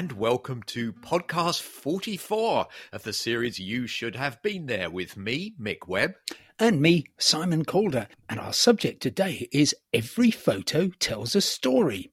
[0.00, 5.52] and welcome to podcast 44 of the series You Should Have Been There with me,
[5.60, 6.14] Mick Webb.
[6.58, 8.08] And me, Simon Calder.
[8.26, 12.12] And our subject today is Every Photo Tells a Story.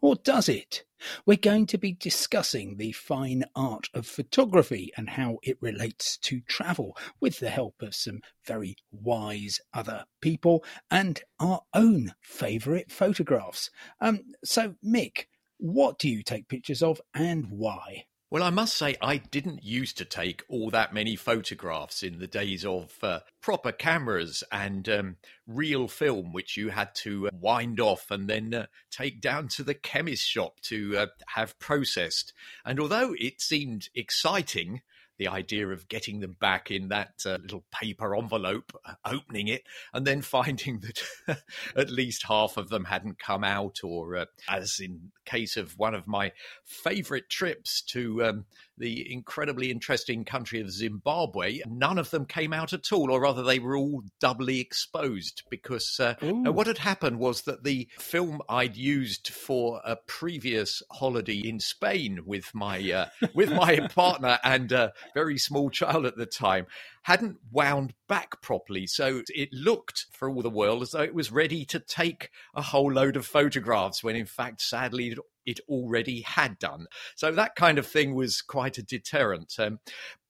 [0.00, 0.84] Or does it?
[1.26, 6.40] We're going to be discussing the fine art of photography and how it relates to
[6.40, 13.68] travel with the help of some very wise other people and our own favourite photographs.
[14.00, 15.26] Um, so, Mick,
[15.58, 18.06] what do you take pictures of and why?
[18.28, 22.26] Well, I must say, I didn't used to take all that many photographs in the
[22.26, 25.16] days of uh, proper cameras and um,
[25.46, 29.62] real film, which you had to uh, wind off and then uh, take down to
[29.62, 32.32] the chemist shop to uh, have processed.
[32.64, 34.82] And although it seemed exciting,
[35.18, 39.62] the idea of getting them back in that uh, little paper envelope, uh, opening it,
[39.92, 41.42] and then finding that
[41.76, 45.78] at least half of them hadn't come out, or uh, as in the case of
[45.78, 46.32] one of my
[46.64, 48.44] favorite trips to um,
[48.78, 53.42] the incredibly interesting country of Zimbabwe, none of them came out at all, or rather,
[53.42, 58.76] they were all doubly exposed because uh, what had happened was that the film I'd
[58.76, 64.92] used for a previous holiday in Spain with my uh, with my partner and a
[65.14, 66.66] very small child at the time
[67.06, 68.84] hadn't wound back properly.
[68.84, 72.60] So it looked, for all the world, as though it was ready to take a
[72.60, 76.86] whole load of photographs when, in fact, sadly, it already had done.
[77.14, 79.54] So that kind of thing was quite a deterrent.
[79.56, 79.78] Um,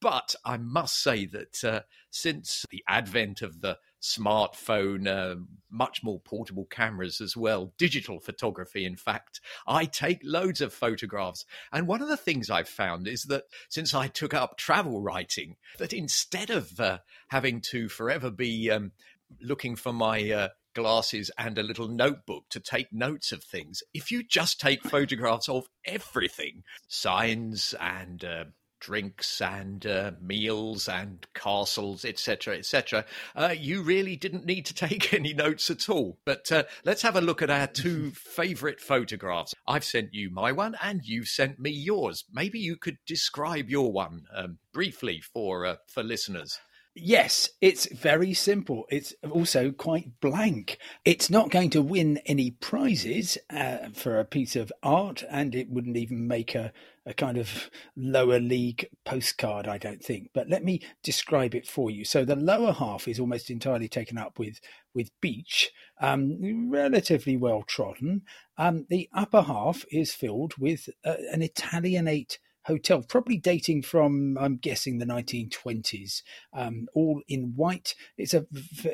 [0.00, 1.80] but I must say that uh,
[2.10, 8.84] since the advent of the smartphone, uh, much more portable cameras as well, digital photography,
[8.84, 9.40] in fact.
[9.66, 11.44] I take loads of photographs.
[11.72, 15.56] And one of the things I've found is that since I took up travel writing,
[15.78, 18.92] that instead of uh, having to forever be um,
[19.40, 23.82] looking for my uh, glasses and a little notebook to take notes of things.
[23.94, 28.44] If you just take photographs of everything, signs and uh,
[28.80, 33.04] drinks and uh, meals and castles, etc., etc.,
[33.34, 36.18] uh, you really didn't need to take any notes at all.
[36.24, 39.54] But uh, let's have a look at our two favourite photographs.
[39.66, 42.24] I've sent you my one, and you've sent me yours.
[42.32, 46.58] Maybe you could describe your one um, briefly for uh, for listeners.
[46.98, 48.86] Yes, it's very simple.
[48.88, 50.78] It's also quite blank.
[51.04, 55.68] It's not going to win any prizes uh, for a piece of art, and it
[55.68, 56.72] wouldn't even make a,
[57.06, 60.30] a kind of lower league postcard, I don't think.
[60.34, 62.04] But let me describe it for you.
[62.04, 64.60] So the lower half is almost entirely taken up with
[64.92, 68.22] with beach, um, relatively well trodden.
[68.58, 74.56] Um, the upper half is filled with uh, an Italianate hotel, probably dating from, I'm
[74.56, 76.22] guessing, the 1920s,
[76.52, 77.94] um, all in white.
[78.18, 78.46] It's a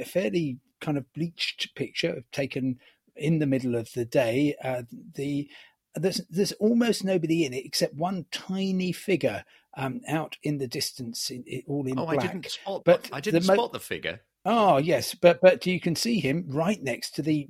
[0.05, 2.79] fairly kind of bleached picture taken
[3.17, 4.55] in the middle of the day.
[4.63, 4.83] Uh,
[5.15, 5.49] the
[5.95, 9.45] there's there's almost nobody in it except one tiny figure
[9.77, 12.19] um, out in the distance, in, in, all in oh, black.
[12.19, 12.83] I didn't spot.
[12.85, 14.21] But I didn't the spot the figure.
[14.45, 17.49] Oh yes, but but you can see him right next to the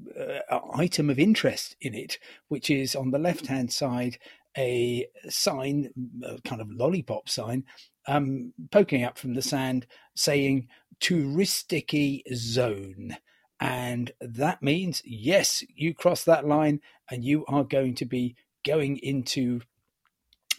[0.51, 4.19] uh, item of interest in it, which is on the left hand side
[4.59, 5.91] a sign,
[6.23, 7.65] a kind of lollipop sign,
[8.07, 10.69] um, poking up from the sand saying
[11.01, 13.17] "Touristicy zone.
[13.63, 18.35] And that means, yes, you cross that line and you are going to be
[18.67, 19.61] going into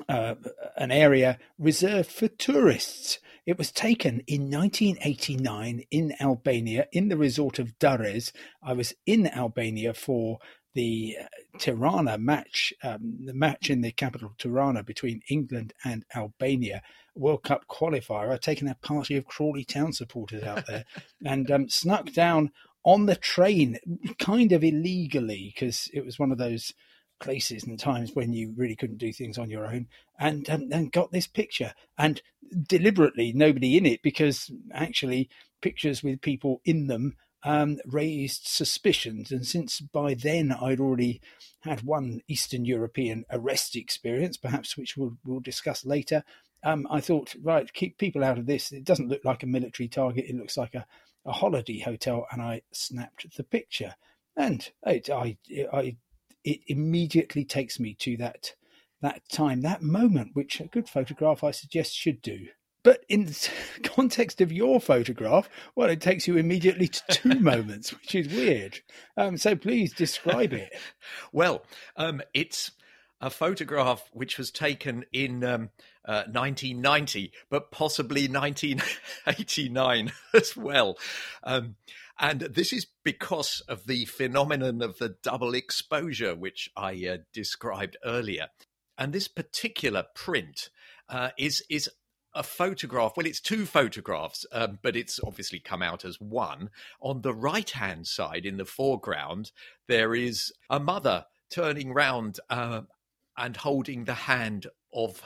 [0.08, 0.36] uh,
[0.78, 3.19] an area reserved for tourists.
[3.46, 8.31] It was taken in 1989 in Albania, in the resort of Durrës.
[8.63, 10.40] I was in Albania for
[10.74, 11.25] the uh,
[11.59, 16.81] Tirana match, um, the match in the capital Tirana between England and Albania,
[17.16, 18.31] World Cup qualifier.
[18.31, 20.86] I'd taken a party of Crawley Town supporters out there
[21.25, 22.52] and um, snuck down
[22.83, 23.79] on the train,
[24.19, 26.73] kind of illegally, because it was one of those
[27.19, 29.88] places and times when you really couldn't do things on your own,
[30.19, 32.21] and um, and got this picture, and
[32.68, 35.30] deliberately nobody in it because actually
[35.62, 39.31] pictures with people in them um, raised suspicions.
[39.31, 41.21] And since by then I'd already
[41.62, 46.24] had one Eastern European arrest experience, perhaps which we'll, we'll discuss later,
[46.63, 48.71] um, I thought, right, keep people out of this.
[48.71, 50.25] It doesn't look like a military target.
[50.27, 50.86] It looks like a,
[51.25, 52.25] a holiday hotel.
[52.31, 53.95] And I snapped the picture.
[54.36, 55.38] And it, I,
[55.71, 55.98] I,
[56.44, 58.54] it immediately takes me to that
[59.01, 62.48] that time, that moment, which a good photograph I suggest should do.
[62.83, 63.50] But in the
[63.83, 68.80] context of your photograph, well, it takes you immediately to two moments, which is weird.
[69.18, 70.71] Um, so please describe it.
[71.33, 71.65] well,
[71.98, 72.71] um, it's
[73.24, 75.70] a photograph which was taken in um,
[76.04, 80.98] uh, 1990, but possibly 1989 as well.
[81.42, 81.78] Um,
[82.20, 87.96] and this is because of the phenomenon of the double exposure, which I uh, described
[88.04, 88.48] earlier.
[88.98, 90.70] and this particular print
[91.08, 91.90] uh, is is
[92.36, 93.14] a photograph.
[93.16, 96.72] Well, it's two photographs, um, but it's obviously come out as one.
[97.00, 99.52] On the right hand side, in the foreground,
[99.88, 102.81] there is a mother turning round uh,
[103.38, 105.24] and holding the hand of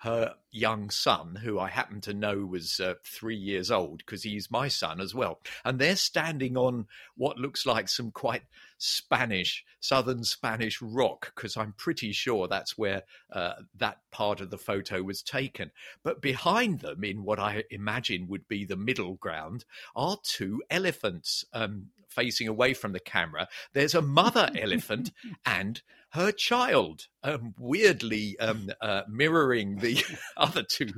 [0.00, 4.50] her young son, who I happen to know was uh, three years old because he's
[4.50, 5.40] my son as well.
[5.62, 6.86] And they're standing on
[7.16, 8.44] what looks like some quite
[8.78, 14.56] Spanish, southern Spanish rock, because I'm pretty sure that's where uh, that part of the
[14.56, 15.70] photo was taken.
[16.02, 21.44] But behind them, in what I imagine would be the middle ground, are two elephants
[21.52, 23.48] um, facing away from the camera.
[23.72, 25.10] There's a mother elephant
[25.46, 25.80] and
[26.10, 30.02] her child, um, weirdly um, uh, mirroring the
[30.36, 30.92] other two,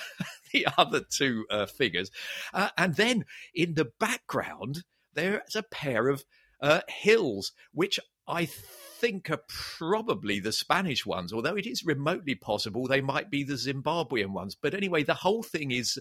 [0.52, 2.10] the other two uh, figures,
[2.54, 3.24] uh, and then
[3.54, 6.24] in the background there's a pair of
[6.60, 12.86] uh, hills, which I think are probably the Spanish ones, although it is remotely possible
[12.86, 14.54] they might be the Zimbabwean ones.
[14.54, 15.98] But anyway, the whole thing is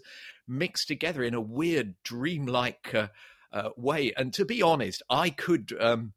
[0.48, 3.08] mixed together in a weird, dreamlike uh,
[3.54, 4.14] uh, way.
[4.16, 5.76] And to be honest, I could.
[5.80, 6.14] Um,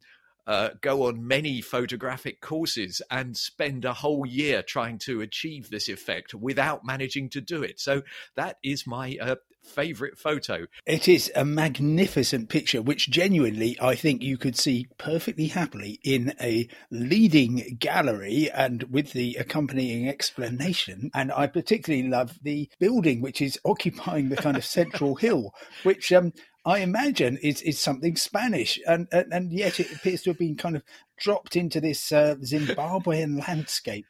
[0.47, 5.89] uh, go on many photographic courses and spend a whole year trying to achieve this
[5.89, 7.81] effect without managing to do it.
[7.81, 8.03] So
[8.37, 10.67] that is my uh, favorite photo.
[10.87, 16.35] It is a magnificent picture, which genuinely I think you could see perfectly happily in
[16.41, 21.11] a leading gallery and with the accompanying explanation.
[21.15, 26.13] And I particularly love the building, which is occupying the kind of central hill, which
[26.13, 26.33] um,
[26.64, 30.56] I imagine is is something Spanish, and, and, and yet it appears to have been
[30.56, 30.82] kind of
[31.19, 34.06] dropped into this uh, Zimbabwean landscape.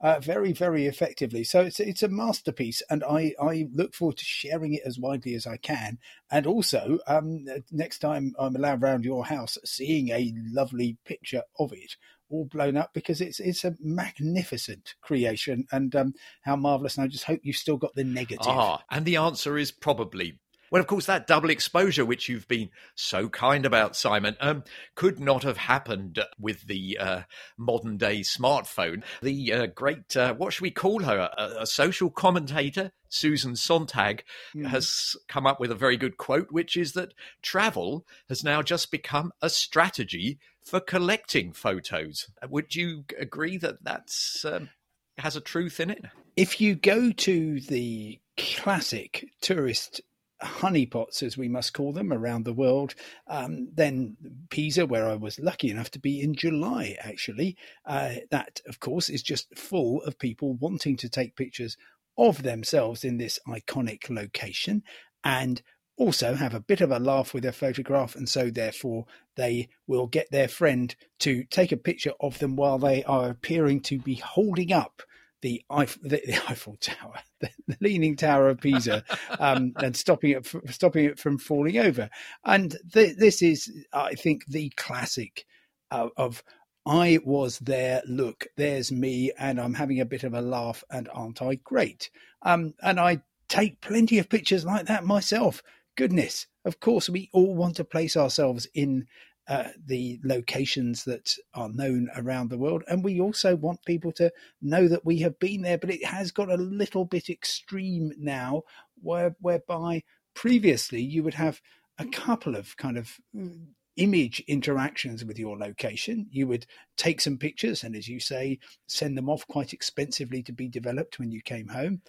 [0.00, 1.44] Uh, very, very effectively.
[1.44, 5.36] So it's it's a masterpiece, and I, I look forward to sharing it as widely
[5.36, 5.98] as I can.
[6.28, 11.72] And also, um, next time I'm allowed around your house, seeing a lovely picture of
[11.72, 11.94] it
[12.28, 16.96] all blown up because it's it's a magnificent creation, and um, how marvelous!
[16.96, 18.48] And I just hope you've still got the negative.
[18.48, 20.40] Ah, and the answer is probably
[20.72, 24.64] well, of course, that double exposure, which you've been so kind about, Simon, um,
[24.94, 27.20] could not have happened with the uh,
[27.58, 29.02] modern day smartphone.
[29.20, 31.30] The uh, great, uh, what should we call her?
[31.36, 34.24] A, a social commentator, Susan Sontag,
[34.56, 34.66] mm.
[34.66, 38.90] has come up with a very good quote, which is that travel has now just
[38.90, 42.28] become a strategy for collecting photos.
[42.48, 44.70] Would you agree that that's um,
[45.18, 46.06] has a truth in it?
[46.34, 50.00] If you go to the classic tourist
[50.42, 52.94] honeypots, as we must call them, around the world.
[53.26, 54.16] Um, then
[54.50, 57.56] Pisa, where I was lucky enough to be in July, actually.
[57.86, 61.76] Uh, that, of course, is just full of people wanting to take pictures
[62.18, 64.82] of themselves in this iconic location
[65.24, 65.62] and
[65.96, 68.14] also have a bit of a laugh with their photograph.
[68.14, 69.06] And so, therefore,
[69.36, 73.80] they will get their friend to take a picture of them while they are appearing
[73.82, 75.02] to be holding up
[75.42, 79.04] the Eiffel, the, the Eiffel Tower, the, the, Leaning Tower of Pisa,
[79.38, 82.08] um, and stopping it from, stopping it from falling over.
[82.44, 85.44] And th- this is, I think, the classic
[85.90, 86.42] uh, of
[86.86, 88.02] I was there.
[88.08, 92.10] Look, there's me, and I'm having a bit of a laugh, and aren't I great?
[92.42, 95.62] Um, and I take plenty of pictures like that myself.
[95.96, 99.06] Goodness, of course, we all want to place ourselves in
[99.48, 102.84] uh, the locations that are known around the world.
[102.88, 106.30] And we also want people to know that we have been there, but it has
[106.30, 108.62] got a little bit extreme now,
[109.00, 111.60] where, whereby previously you would have
[111.98, 116.26] a couple of kind of mm, image interactions with your location.
[116.30, 120.52] You would take some pictures and, as you say, send them off quite expensively to
[120.52, 122.02] be developed when you came home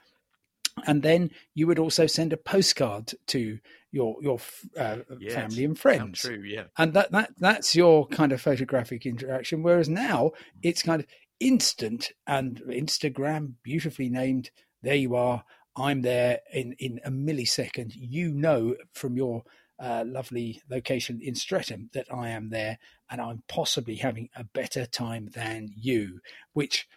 [0.86, 3.60] and then you would also send a postcard to
[3.94, 4.40] your your
[4.78, 6.22] uh, yes, family and friends.
[6.22, 6.64] True, yeah.
[6.78, 9.62] And that that that's your kind of photographic interaction.
[9.62, 10.32] Whereas now
[10.64, 11.08] it's kind of
[11.40, 14.50] instant and Instagram, beautifully named.
[14.82, 15.44] There you are.
[15.78, 17.92] I'm there in in a millisecond.
[17.96, 19.44] You know from your
[19.80, 22.80] uh, lovely location in Streatham that I am there,
[23.12, 26.20] and I'm possibly having a better time than you,
[26.54, 26.88] which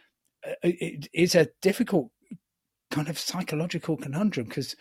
[0.47, 2.11] uh, it is a difficult
[2.91, 4.77] kind of psychological conundrum because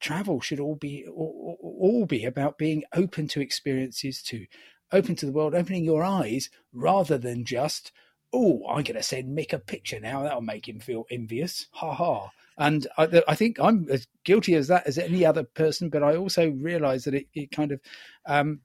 [0.00, 4.46] travel should all be all, all, be about being open to experiences to
[4.92, 7.92] open to the world opening your eyes rather than just
[8.32, 10.22] oh i'm going to send mick a picture now.
[10.22, 11.68] That'll make him feel envious.
[11.72, 12.30] Ha ha.
[12.56, 16.14] And I, I, think i'm as guilty as that as any other person but i
[16.16, 17.80] also realize that it, it kind of
[18.26, 18.60] um,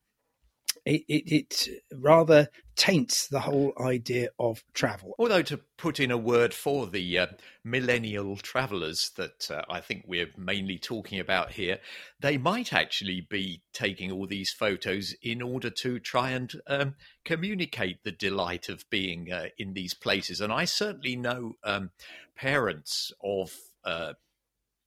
[0.90, 5.14] it, it, it rather taints the whole idea of travel.
[5.20, 7.28] Although, to put in a word for the uh,
[7.64, 11.80] millennial travelers that uh, I think we're mainly talking about here,
[12.20, 18.04] they might actually be taking all these photos in order to try and um, communicate
[18.04, 20.42] the delight of being uh, in these places.
[20.42, 21.92] And I certainly know um,
[22.36, 23.54] parents of
[23.84, 24.14] uh,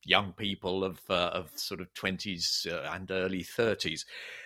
[0.05, 4.05] young people of uh, of sort of twenties uh, and early thirties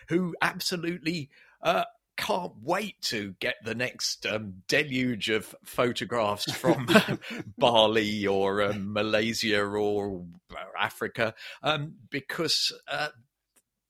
[0.09, 1.31] who absolutely
[1.63, 1.85] uh,
[2.17, 6.89] can't wait to get the next um, deluge of photographs from
[7.59, 10.25] Bali or um, Malaysia or
[10.79, 13.09] Africa um, because uh,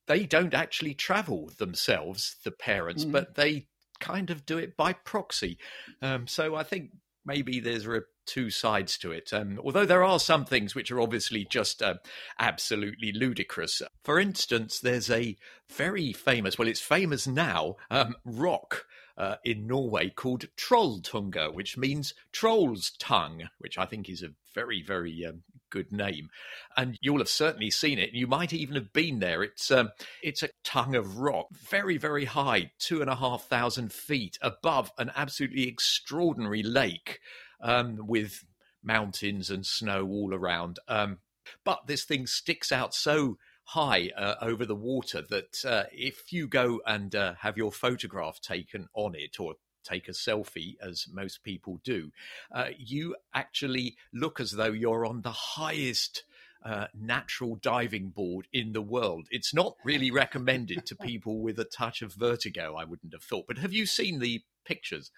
[0.06, 3.12] they don't actually travel themselves, the parents, mm.
[3.12, 3.68] but they
[4.00, 5.58] kind of do it by proxy.
[6.02, 6.90] Um, so I think
[7.24, 9.32] maybe there's a two sides to it.
[9.32, 11.94] Um, although there are some things which are obviously just uh,
[12.38, 13.82] absolutely ludicrous.
[14.02, 15.36] For instance, there's a
[15.68, 18.86] very famous, well, it's famous now, um, rock.
[19.18, 24.82] Uh, in Norway called Trolltunga, which means troll's tongue, which I think is a very,
[24.82, 26.30] very um, good name.
[26.76, 28.12] And you'll have certainly seen it.
[28.12, 29.42] You might even have been there.
[29.42, 29.90] It's um,
[30.22, 34.90] it's a tongue of rock, very, very high, two and a half thousand feet above
[34.98, 37.20] an absolutely extraordinary lake
[37.60, 38.44] um, with
[38.82, 40.78] mountains and snow all around.
[40.88, 41.18] Um,
[41.64, 46.46] but this thing sticks out so high uh, over the water that uh, if you
[46.46, 51.42] go and uh, have your photograph taken on it or take a selfie, as most
[51.42, 52.10] people do,
[52.52, 56.24] uh, you actually look as though you're on the highest.
[56.64, 59.28] Uh, natural diving board in the world.
[59.30, 63.46] It's not really recommended to people with a touch of vertigo, I wouldn't have thought.
[63.46, 65.12] But have you seen the pictures?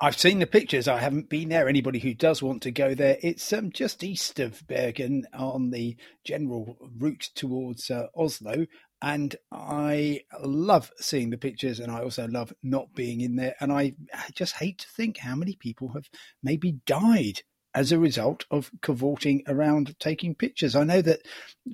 [0.00, 0.88] I've seen the pictures.
[0.88, 1.68] I haven't been there.
[1.68, 5.96] Anybody who does want to go there, it's um, just east of Bergen on the
[6.24, 8.66] general route towards uh, Oslo.
[9.00, 13.54] And I love seeing the pictures, and I also love not being in there.
[13.60, 16.08] And I, I just hate to think how many people have
[16.42, 17.42] maybe died
[17.74, 20.76] as a result of cavorting around taking pictures.
[20.76, 21.20] I know that,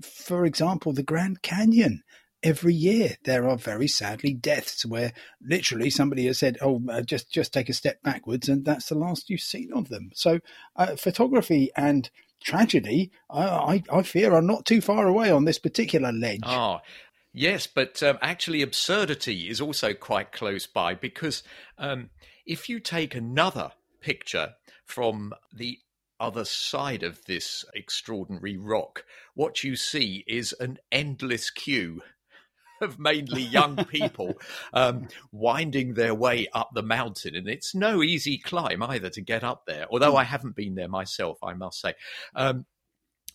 [0.03, 2.03] for example, the Grand Canyon
[2.43, 3.17] every year.
[3.25, 7.69] There are very sadly deaths where literally somebody has said oh uh, just just take
[7.69, 10.11] a step backwards and that's the last you've seen of them.
[10.15, 10.41] So
[10.77, 15.59] uh, photography and tragedy I, I, I fear are not too far away on this
[15.59, 16.43] particular ledge.
[16.45, 16.79] Oh
[17.33, 21.43] yes but um, actually absurdity is also quite close by because
[21.77, 22.11] um,
[22.47, 24.55] if you take another picture
[24.85, 25.79] from the
[26.21, 29.05] other side of this extraordinary rock,
[29.35, 32.03] what you see is an endless queue
[32.81, 34.35] of mainly young people
[34.73, 37.35] um, winding their way up the mountain.
[37.35, 40.89] And it's no easy climb either to get up there, although I haven't been there
[40.89, 41.95] myself, I must say.
[42.35, 42.67] Um,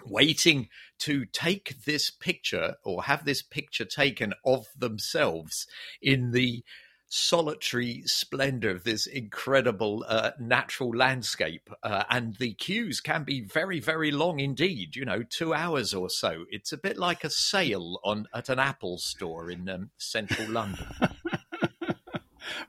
[0.06, 0.68] waiting
[1.00, 5.68] to take this picture or have this picture taken of themselves
[6.02, 6.64] in the
[7.14, 11.70] solitary splendor of this incredible uh, natural landscape.
[11.84, 16.10] Uh, and the queues can be very, very long indeed, you know, two hours or
[16.10, 16.46] so.
[16.50, 20.88] It's a bit like a sale on at an Apple store in um, central London.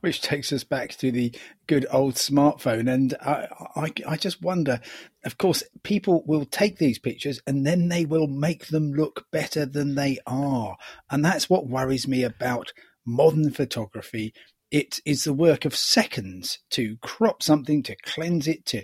[0.03, 1.35] Which takes us back to the
[1.67, 2.93] good old smartphone.
[2.93, 4.81] And I, I, I just wonder,
[5.25, 9.65] of course, people will take these pictures and then they will make them look better
[9.65, 10.77] than they are.
[11.11, 12.73] And that's what worries me about
[13.07, 14.33] modern photography,
[14.71, 18.83] it is the work of seconds to crop something, to cleanse it, to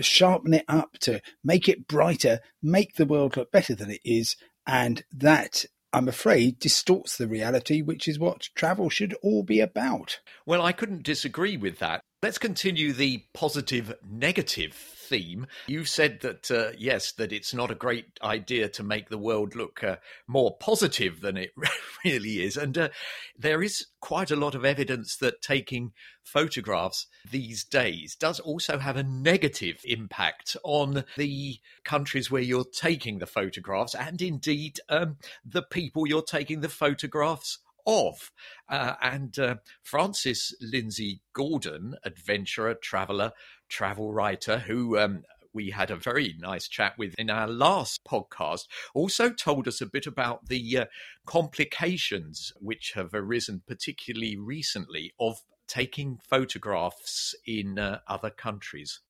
[0.00, 4.36] sharpen it up, to make it brighter, make the world look better than it is.
[4.66, 10.20] And that, I'm afraid, distorts the reality, which is what travel should all be about.
[10.44, 12.02] Well, I couldn't disagree with that.
[12.20, 15.46] Let's continue the positive negative theme.
[15.68, 19.54] You've said that, uh, yes, that it's not a great idea to make the world
[19.54, 21.50] look uh, more positive than it
[22.04, 22.56] really is.
[22.56, 22.88] And uh,
[23.38, 25.92] there is quite a lot of evidence that taking
[26.24, 33.20] photographs these days does also have a negative impact on the countries where you're taking
[33.20, 38.30] the photographs and indeed um, the people you're taking the photographs of.
[38.68, 43.32] Uh, and uh, Frances Lindsay Gordon, adventurer, traveler,
[43.68, 48.66] travel writer, who um, we had a very nice chat with in our last podcast,
[48.94, 50.84] also told us a bit about the uh,
[51.26, 59.00] complications which have arisen, particularly recently, of taking photographs in uh, other countries.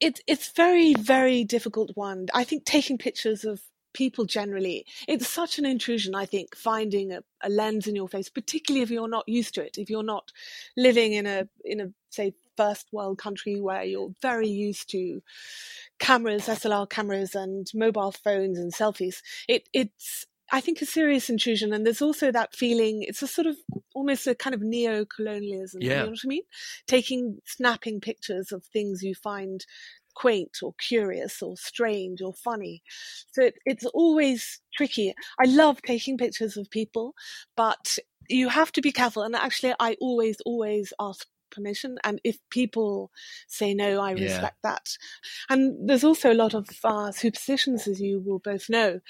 [0.00, 2.26] It's it's very very difficult one.
[2.34, 3.62] I think taking pictures of
[3.94, 4.84] people generally.
[5.08, 8.90] It's such an intrusion, I think, finding a, a, lens in your face, particularly if
[8.90, 10.30] you're not used to it, if you're not
[10.76, 15.22] living in a in a say first world country where you're very used to
[15.98, 19.22] cameras, SLR cameras and mobile phones and selfies.
[19.48, 21.72] It it's I think a serious intrusion.
[21.72, 23.56] And there's also that feeling, it's a sort of
[23.94, 25.80] almost a kind of neo colonialism.
[25.82, 25.90] Yeah.
[25.90, 26.42] You know what I mean?
[26.86, 29.64] Taking, snapping pictures of things you find
[30.14, 32.82] quaint or curious or strange or funny.
[33.32, 35.14] So it, it's always tricky.
[35.40, 37.14] I love taking pictures of people,
[37.56, 39.22] but you have to be careful.
[39.22, 41.98] And actually, I always, always ask permission.
[42.04, 43.10] And if people
[43.46, 44.72] say no, I respect yeah.
[44.72, 44.96] that.
[45.48, 49.00] And there's also a lot of uh, superstitions, as you will both know.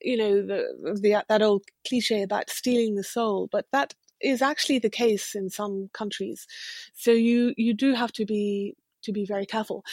[0.00, 4.78] You know, the, the, that old cliche about stealing the soul, but that is actually
[4.78, 6.46] the case in some countries.
[6.94, 8.74] So you, you do have to be
[9.06, 9.84] to be very careful.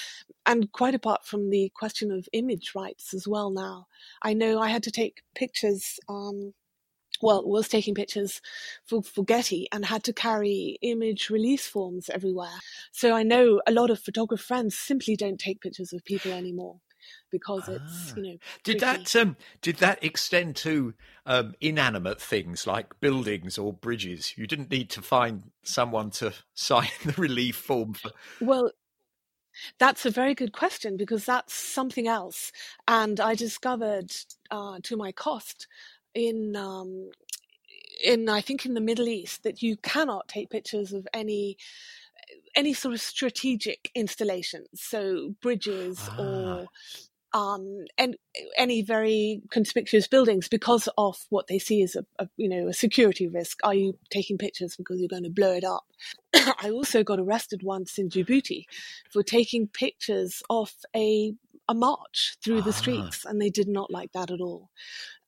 [0.45, 3.87] And quite apart from the question of image rights as well now,
[4.21, 6.53] I know I had to take pictures, um,
[7.21, 8.41] well, was taking pictures
[8.85, 12.59] for, for Getty and had to carry image release forms everywhere.
[12.91, 16.79] So I know a lot of photographer friends simply don't take pictures of people anymore
[17.31, 18.13] because it's ah.
[18.15, 20.93] you know did that um did that extend to
[21.25, 26.89] um inanimate things like buildings or bridges you didn't need to find someone to sign
[27.05, 28.71] the relief form for well
[29.79, 32.51] that's a very good question because that's something else.
[32.87, 34.11] And I discovered
[34.51, 35.67] uh, to my cost
[36.13, 37.09] in um,
[38.03, 41.57] in I think in the Middle East that you cannot take pictures of any
[42.55, 46.21] any sort of strategic installations, so bridges ah.
[46.21, 46.67] or
[47.33, 48.15] um, and
[48.57, 52.73] any very conspicuous buildings because of what they see as a, a, you know a
[52.73, 53.59] security risk.
[53.63, 55.85] Are you taking pictures because you're going to blow it up?
[56.35, 58.65] I also got arrested once in Djibouti
[59.09, 61.33] for taking pictures of a
[61.69, 62.73] a march through the ah.
[62.73, 64.69] streets, and they did not like that at all.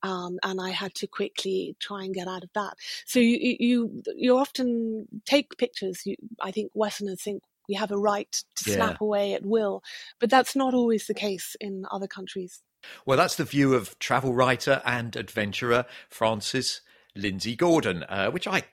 [0.04, 2.76] Um, and I had to quickly try and get out of that.
[3.06, 6.04] So you you you often take pictures.
[6.06, 8.76] You, I think Westerners think we have a right to yeah.
[8.76, 9.84] snap away at will.
[10.20, 12.62] But that's not always the case in other countries.
[13.06, 16.82] Well, that's the view of travel writer and adventurer Frances
[17.16, 18.64] Lindsay Gordon, uh, which I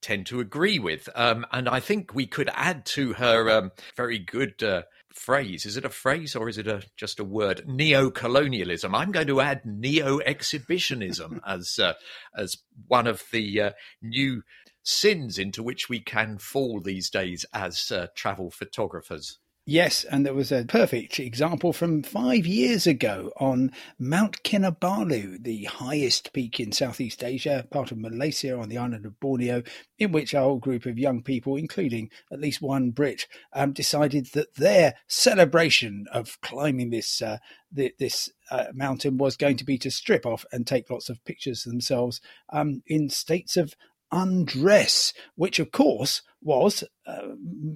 [0.00, 1.08] tend to agree with.
[1.14, 5.66] Um, and I think we could add to her um, very good uh, phrase.
[5.66, 7.64] Is it a phrase or is it a, just a word?
[7.66, 8.94] Neo-colonialism.
[8.94, 11.94] I'm going to add neo-exhibitionism as uh,
[12.36, 12.56] as
[12.86, 13.70] one of the uh,
[14.02, 14.42] new
[14.82, 19.38] sins into which we can fall these days as uh, travel photographers.
[19.70, 25.64] Yes, and there was a perfect example from five years ago on Mount Kinabalu, the
[25.64, 29.62] highest peak in Southeast Asia, part of Malaysia on the island of Borneo,
[29.98, 34.28] in which a whole group of young people, including at least one Brit, um, decided
[34.32, 37.36] that their celebration of climbing this uh,
[37.70, 41.22] the, this uh, mountain was going to be to strip off and take lots of
[41.26, 42.22] pictures themselves
[42.54, 43.74] um, in states of
[44.10, 47.28] undress, which of course was uh,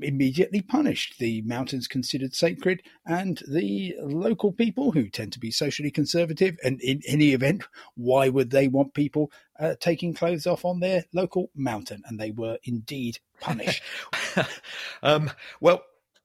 [0.02, 1.18] immediately punished.
[1.18, 6.80] The mountains considered sacred, and the local people, who tend to be socially conservative, and
[6.80, 7.64] in any event,
[7.94, 12.02] why would they want people uh, taking clothes off on their local mountain?
[12.06, 13.82] And they were indeed punished.
[15.02, 15.82] um, well,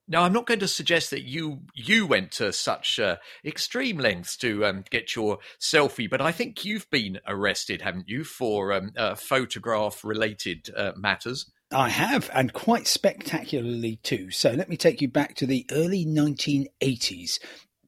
[0.08, 4.36] now, I'm not going to suggest that you you went to such uh, extreme lengths
[4.38, 8.92] to um, get your selfie, but I think you've been arrested, haven't you, for um,
[8.96, 11.50] uh, photograph related uh, matters?
[11.70, 14.30] I have, and quite spectacularly too.
[14.30, 17.38] So let me take you back to the early 1980s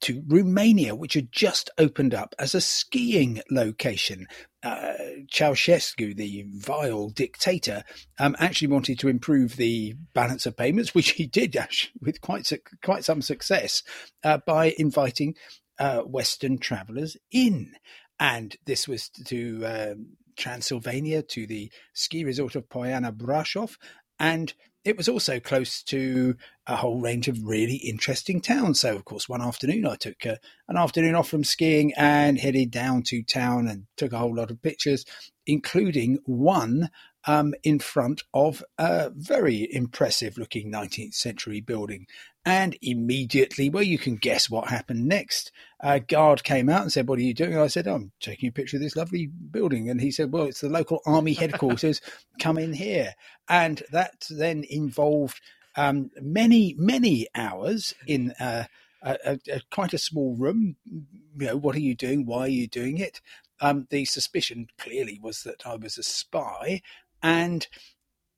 [0.02, 4.26] to Romania, which had just opened up as a skiing location.
[4.62, 4.94] Uh,
[5.32, 7.82] Ceausescu, the vile dictator,
[8.18, 12.46] um, actually wanted to improve the balance of payments, which he did actually, with quite
[12.46, 13.82] su- quite some success
[14.24, 15.34] uh, by inviting
[15.78, 17.72] uh, Western travellers in.
[18.18, 23.76] And this was to um, Transylvania, to the ski resort of Poiana Brasov,
[24.18, 24.52] and
[24.85, 28.81] it was also close to a whole range of really interesting towns.
[28.81, 30.37] So, of course, one afternoon I took uh,
[30.69, 34.51] an afternoon off from skiing and headed down to town and took a whole lot
[34.51, 35.05] of pictures,
[35.47, 36.90] including one
[37.26, 42.06] um, in front of a very impressive looking 19th century building.
[42.44, 45.52] And immediately, well, you can guess what happened next.
[45.80, 47.59] A guard came out and said, What are you doing?
[47.59, 49.90] I said, oh, I'm taking a picture of this lovely building.
[49.90, 52.00] And he said, Well, it's the local army headquarters.
[52.40, 53.12] Come in here.
[53.48, 55.40] And that then involved
[55.76, 58.64] um, many, many hours in uh,
[59.02, 60.76] a, a, a, quite a small room.
[60.87, 62.24] You know, what are you doing?
[62.24, 63.20] Why are you doing it?
[63.61, 66.80] Um, the suspicion clearly was that I was a spy,
[67.22, 67.66] and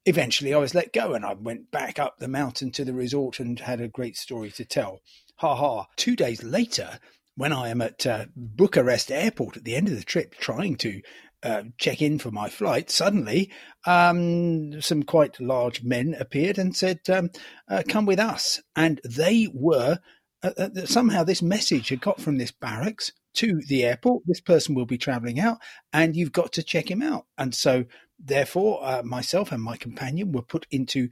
[0.04, 3.40] eventually I was let go and I went back up the mountain to the resort
[3.40, 5.00] and had a great story to tell.
[5.36, 5.86] Ha ha.
[5.96, 6.98] Two days later,
[7.36, 11.00] when I am at uh, Bucharest airport at the end of the trip trying to
[11.42, 13.50] uh, check in for my flight, suddenly
[13.86, 17.30] um, some quite large men appeared and said, um,
[17.68, 18.60] uh, Come with us.
[18.76, 19.98] And they were.
[20.44, 24.24] Uh, uh, somehow, this message had got from this barracks to the airport.
[24.26, 25.58] This person will be traveling out,
[25.92, 27.26] and you've got to check him out.
[27.38, 27.84] And so,
[28.22, 31.08] therefore, uh, myself and my companion were put into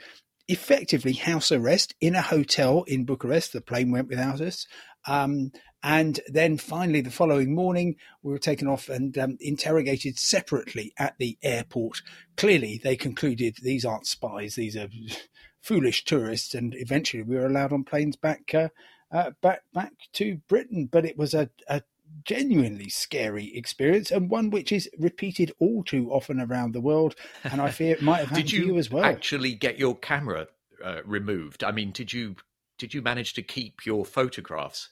[0.48, 3.52] effectively house arrest in a hotel in Bucharest.
[3.52, 4.66] The plane went without us.
[5.06, 10.92] Um, and then finally, the following morning, we were taken off and um, interrogated separately
[10.98, 12.02] at the airport.
[12.36, 14.88] Clearly, they concluded these aren't spies; these are
[15.62, 16.54] foolish tourists.
[16.54, 18.68] And eventually, we were allowed on planes back uh,
[19.10, 20.86] uh, back back to Britain.
[20.90, 21.82] But it was a, a
[22.24, 27.14] genuinely scary experience and one which is repeated all too often around the world.
[27.44, 29.04] And I fear it might have happened did you, to you as well.
[29.04, 30.48] Actually, get your camera
[30.84, 31.64] uh, removed.
[31.64, 32.36] I mean, did you
[32.78, 34.90] did you manage to keep your photographs?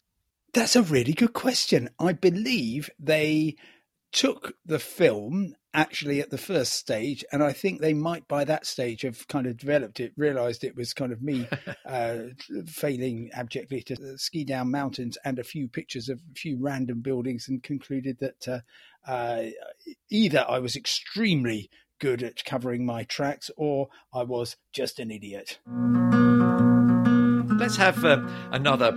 [0.52, 1.90] That's a really good question.
[1.98, 3.57] I believe they
[4.12, 8.66] took the film actually at the first stage, and I think they might by that
[8.66, 11.48] stage have kind of developed it, realised it was kind of me
[11.87, 12.18] uh,
[12.66, 17.48] failing abjectly to ski down mountains and a few pictures of a few random buildings,
[17.48, 18.61] and concluded that uh,
[19.11, 19.50] uh,
[20.11, 25.59] either I was extremely good at covering my tracks or I was just an idiot.
[27.59, 28.92] Let's have uh, another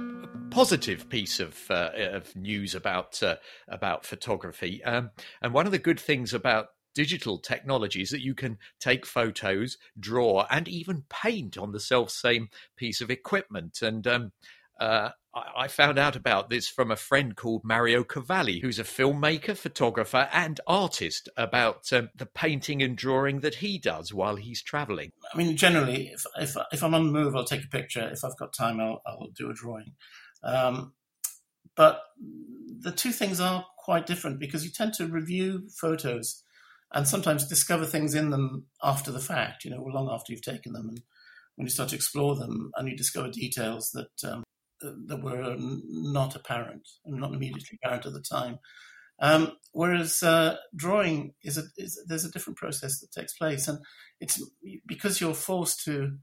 [0.51, 3.37] positive piece of, uh, of news about uh,
[3.67, 4.83] about photography.
[4.83, 5.11] Um,
[5.41, 9.77] and one of the good things about digital technology is that you can take photos,
[9.99, 13.81] draw, and even paint on the self same piece of equipment.
[13.81, 14.31] And um,
[14.79, 15.09] uh,
[15.55, 20.27] I found out about this from a friend called Mario Cavalli, who's a filmmaker, photographer,
[20.33, 25.11] and artist, about um, the painting and drawing that he does while he's traveling.
[25.33, 28.09] I mean, generally, if, if, if I'm on the move, I'll take a picture.
[28.11, 29.93] If I've got time, I'll, I'll do a drawing.
[30.43, 30.93] Um,
[31.75, 32.01] but
[32.79, 36.43] the two things are quite different because you tend to review photos
[36.93, 40.73] and sometimes discover things in them after the fact, you know, long after you've taken
[40.73, 40.89] them.
[40.89, 41.01] And
[41.55, 44.43] when you start to explore them and you discover details that, um,
[44.81, 48.59] that were not apparent and not immediately apparent at the time.
[49.21, 53.77] Um, whereas uh, drawing is, a, is there's a different process that takes place, and
[54.19, 54.41] it's
[54.87, 56.17] because you're forced to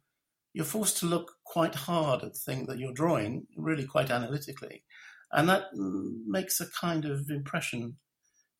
[0.52, 4.84] you're forced to look quite hard at the thing that you're drawing, really quite analytically.
[5.32, 7.96] And that makes a kind of impression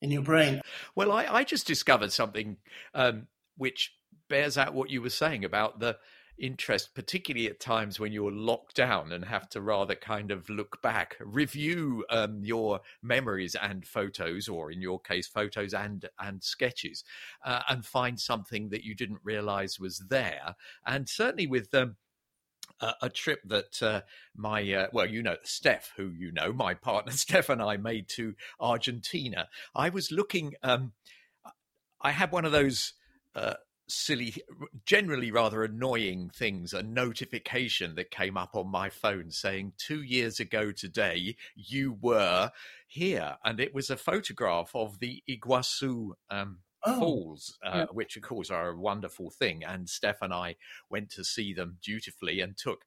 [0.00, 0.60] in your brain.
[0.94, 2.56] Well, I, I just discovered something
[2.94, 3.94] um, which
[4.28, 5.98] bears out what you were saying about the
[6.38, 10.80] interest, particularly at times when you're locked down and have to rather kind of look
[10.82, 17.04] back, review um, your memories and photos, or in your case, photos and and sketches,
[17.44, 20.54] uh, and find something that you didn't realize was there.
[20.86, 21.96] And certainly with um,
[22.80, 24.00] a, a trip that uh,
[24.36, 28.08] my uh, well, you know, Steph, who you know, my partner Steph and I made
[28.10, 29.48] to Argentina.
[29.74, 30.54] I was looking.
[30.62, 30.92] Um,
[32.00, 32.94] I had one of those.
[33.34, 33.54] Uh,
[33.90, 34.34] silly,
[34.84, 40.38] generally rather annoying things, a notification that came up on my phone saying two years
[40.38, 42.50] ago today you were
[42.86, 43.36] here.
[43.44, 47.84] And it was a photograph of the Iguazu um, oh, Falls, uh, yeah.
[47.92, 49.64] which of course are a wonderful thing.
[49.64, 50.56] And Steph and I
[50.90, 52.84] went to see them dutifully and took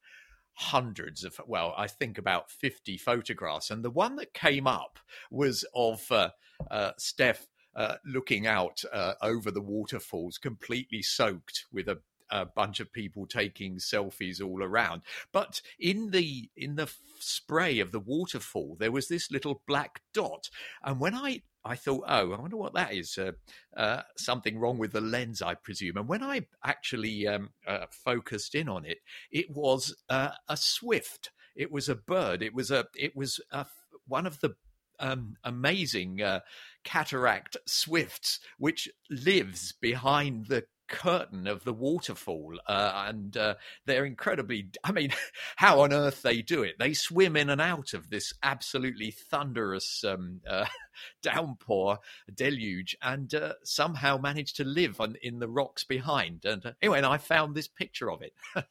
[0.53, 4.99] hundreds of well i think about 50 photographs and the one that came up
[5.31, 6.29] was of uh,
[6.69, 11.99] uh, steph uh, looking out uh, over the waterfalls, completely soaked with a
[12.31, 17.91] a bunch of people taking selfies all around but in the in the spray of
[17.91, 20.49] the waterfall there was this little black dot
[20.83, 23.17] and when i I thought, oh, I wonder what that is.
[23.17, 23.33] Uh,
[23.77, 25.97] uh, something wrong with the lens, I presume.
[25.97, 28.97] And when I actually um, uh, focused in on it,
[29.31, 31.31] it was uh, a swift.
[31.55, 32.41] It was a bird.
[32.41, 32.87] It was a.
[32.95, 33.67] It was a,
[34.07, 34.55] one of the
[34.99, 36.39] um, amazing uh,
[36.83, 44.69] cataract swifts, which lives behind the curtain of the waterfall uh, and uh, they're incredibly
[44.83, 45.11] i mean
[45.55, 46.75] how on earth they do it.
[46.79, 50.65] They swim in and out of this absolutely thunderous um, uh,
[51.23, 51.99] downpour
[52.33, 56.45] deluge and uh, somehow manage to live on, in the rocks behind.
[56.45, 58.33] And uh, anyway and i found this picture of it.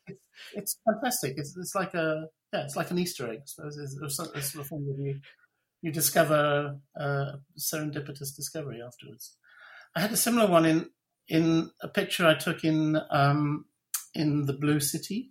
[0.54, 1.34] It's fantastic.
[1.36, 4.52] It's, it's like a yeah it's like an easter egg i suppose it's, it's, it's
[4.52, 5.20] sort of thing that you
[5.82, 9.36] you discover a serendipitous discovery afterwards.
[9.94, 10.88] I had a similar one in
[11.30, 13.64] in a picture I took in um,
[14.14, 15.30] in the Blue City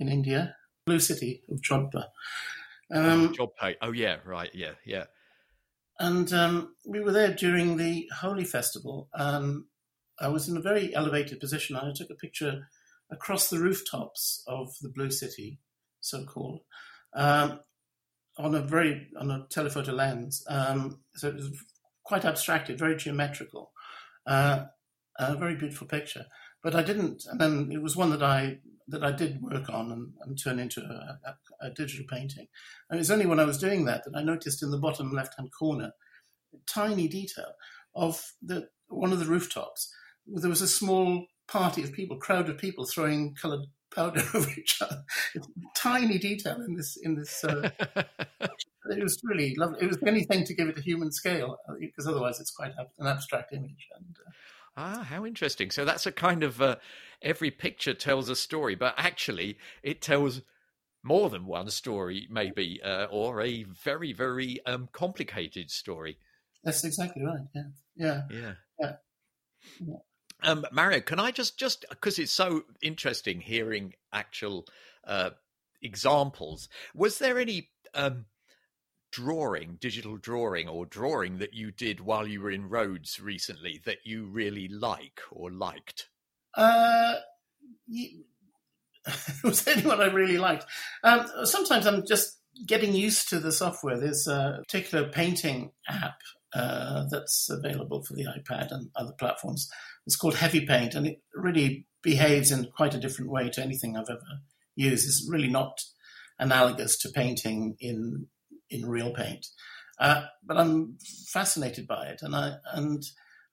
[0.00, 2.06] in India, Blue City of Jodhpur.
[2.90, 3.76] Um, Jodhpur.
[3.82, 4.50] Oh yeah, right.
[4.54, 5.04] Yeah, yeah.
[5.98, 9.08] And um, we were there during the Holi festival.
[9.14, 9.66] Um,
[10.18, 11.76] I was in a very elevated position.
[11.76, 12.68] I took a picture
[13.10, 15.60] across the rooftops of the Blue City,
[16.00, 16.60] so called.
[17.14, 17.60] Um,
[18.38, 20.44] on a very on a telephoto lens.
[20.48, 21.50] Um, so it was
[22.04, 23.72] quite abstracted, very geometrical,
[24.26, 24.66] uh,
[25.18, 26.26] a very beautiful picture.
[26.62, 27.24] but I didn't.
[27.30, 30.58] And then it was one that I that I did work on and, and turn
[30.58, 32.46] into a, a, a, digital painting.
[32.88, 35.12] And it was only when I was doing that that I noticed in the bottom
[35.12, 35.90] left hand corner,
[36.54, 37.52] a tiny detail
[37.94, 39.92] of the one of the rooftops.
[40.26, 44.80] There was a small party of people, crowd of people throwing coloured powder over each
[44.80, 45.02] other.
[45.34, 47.44] It's tiny detail in this in this.
[47.44, 47.70] Uh,
[48.90, 49.78] it was really lovely.
[49.82, 52.72] It was the only thing to give it a human scale because otherwise it's quite
[52.98, 53.88] an abstract image.
[53.96, 54.30] And uh,
[54.76, 55.70] ah, how interesting!
[55.70, 56.76] So that's a kind of uh,
[57.22, 60.42] every picture tells a story, but actually it tells
[61.02, 66.18] more than one story, maybe, uh, or a very very um, complicated story.
[66.64, 67.46] That's exactly right.
[67.54, 67.62] Yeah,
[67.96, 68.52] yeah, yeah.
[68.80, 68.92] yeah.
[69.80, 69.96] yeah.
[70.42, 74.66] Um, Mario, can I just just because it's so interesting hearing actual
[75.06, 75.30] uh,
[75.82, 76.68] examples?
[76.94, 78.26] Was there any um,
[79.16, 83.98] drawing, digital drawing, or drawing that you did while you were in Rhodes recently that
[84.04, 86.10] you really like or liked?
[86.54, 87.14] Uh,
[89.42, 90.66] was anyone I really liked?
[91.02, 93.98] Um, sometimes I'm just getting used to the software.
[93.98, 96.20] There's a particular painting app
[96.54, 99.70] uh, that's available for the iPad and other platforms.
[100.06, 103.96] It's called Heavy Paint, and it really behaves in quite a different way to anything
[103.96, 104.42] I've ever
[104.74, 105.06] used.
[105.06, 105.80] It's really not
[106.38, 108.26] analogous to painting in
[108.70, 109.46] in real paint,
[110.00, 110.98] uh, but I'm
[111.28, 113.02] fascinated by it, and I and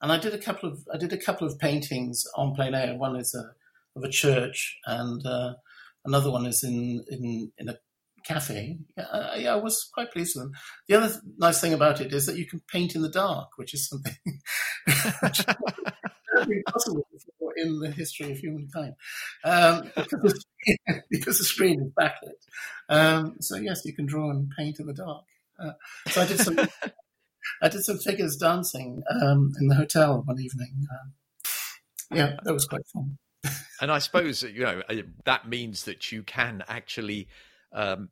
[0.02, 2.95] and I did a couple of I did a couple of paintings on plein air.
[2.95, 3.52] One is a
[3.97, 5.54] of a church, and uh,
[6.06, 7.78] another one is in in in a
[8.26, 8.78] cafe.
[8.97, 10.54] Yeah, I, yeah, I was quite pleased with them.
[10.88, 13.73] The other nice thing about it is that you can paint in the dark, which
[13.73, 14.15] is something
[16.67, 18.93] possible before in the history of humankind,
[19.43, 20.45] um, because,
[21.10, 22.39] because, the screen is backlit.
[22.89, 25.25] Um, so yes, you can draw and paint in the dark.
[25.60, 25.73] Uh,
[26.08, 26.60] so I did some.
[27.62, 30.88] I did some figures dancing um, in the hotel one evening.
[30.91, 31.13] Um,
[32.17, 33.17] yeah, that was quite fun.
[33.82, 37.27] and I suppose you know uh, that means that you can actually
[37.73, 38.10] um,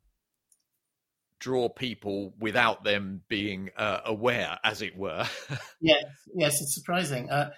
[1.41, 5.25] draw people without them being uh, aware, as it were.
[5.81, 7.29] yes, yes, it's surprising.
[7.29, 7.49] Uh,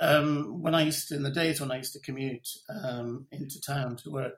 [0.00, 3.60] um, when I used to, in the days when I used to commute um, into
[3.60, 4.34] town to work,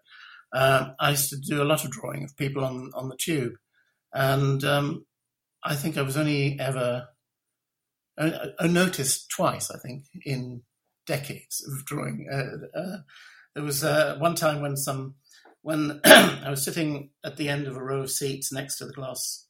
[0.53, 3.55] um, I used to do a lot of drawing of people on on the tube,
[4.13, 5.05] and um,
[5.63, 7.09] I think I was only ever
[8.17, 9.71] uh, uh, noticed twice.
[9.71, 10.63] I think in
[11.07, 12.29] decades of drawing.
[12.31, 12.99] Uh, uh,
[13.55, 15.17] there was one time when some
[15.63, 18.93] when I was sitting at the end of a row of seats next to the
[18.93, 19.47] glass,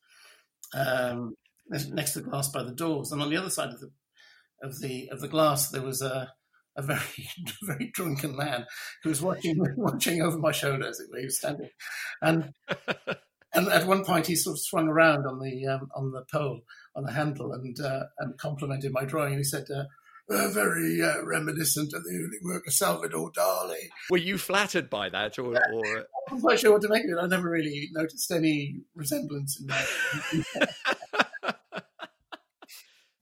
[0.75, 1.35] um,
[1.68, 3.90] next to the glass by the doors, and on the other side of the
[4.62, 6.33] of the of the glass there was a
[6.79, 7.29] a very
[7.62, 8.64] very drunken man
[9.03, 11.18] who was watching watching over my shoulder as it were.
[11.18, 11.71] He was standing,
[12.23, 12.53] and
[13.55, 16.61] and at one point he sort of swung around on the um, on the pole
[16.97, 19.33] on the handle and uh, and complimented my drawing.
[19.33, 19.85] And he said, uh,
[20.31, 23.88] uh, very uh, reminiscent of the early work of Salvador Dali.
[24.11, 25.55] Were you flattered by that, or?
[25.55, 26.07] or...
[26.31, 27.23] I'm not sure what to make of it.
[27.23, 31.07] I never really noticed any resemblance in that.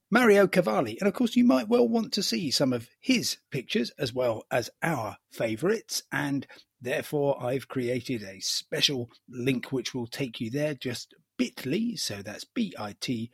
[0.09, 3.91] Mario Cavalli, and of course, you might well want to see some of his pictures
[3.99, 6.47] as well as our favourites, and
[6.79, 10.73] therefore I've created a special link which will take you there.
[10.75, 13.29] Just bit.ly, so that's bit.ly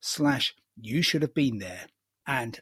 [0.00, 1.86] slash you should have been there.
[2.26, 2.60] And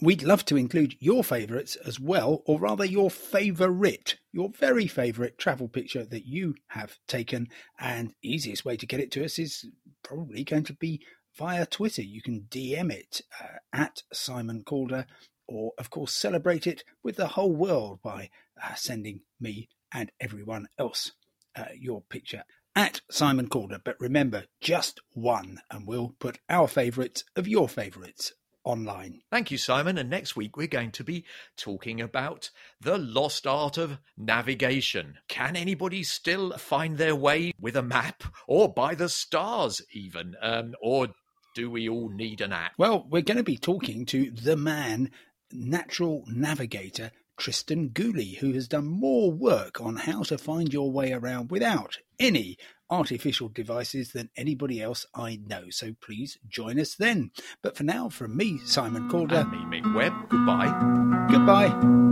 [0.00, 5.36] we'd love to include your favourites as well, or rather your favourite, your very favourite
[5.36, 7.48] travel picture that you have taken.
[7.78, 9.66] And easiest way to get it to us is
[10.02, 11.02] probably going to be
[11.36, 12.02] via Twitter.
[12.02, 15.06] You can DM it uh, at Simon Calder,
[15.46, 18.30] or of course celebrate it with the whole world by
[18.62, 21.12] uh, sending me and everyone else
[21.56, 22.44] uh, your picture
[22.76, 23.78] at Simon Calder.
[23.84, 28.32] But remember, just one, and we'll put our favourites of your favourites
[28.64, 29.20] online.
[29.30, 29.98] Thank you, Simon.
[29.98, 31.24] And next week, we're going to be
[31.56, 35.18] talking about the lost art of navigation.
[35.28, 40.34] Can anybody still find their way with a map or by the stars, even?
[40.40, 41.08] Um, or
[41.54, 42.72] do we all need an app?
[42.76, 45.10] Well, we're going to be talking to the man,
[45.52, 51.12] natural navigator Tristan Gooley, who has done more work on how to find your way
[51.12, 52.56] around without any
[52.90, 55.64] artificial devices than anybody else I know.
[55.70, 57.30] So please join us then.
[57.62, 59.46] But for now, from me, Simon Calder.
[59.50, 61.26] And me, Mick Webb, goodbye.
[61.30, 62.03] Goodbye.